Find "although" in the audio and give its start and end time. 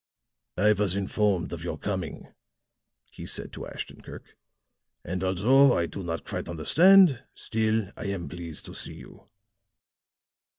5.23-5.77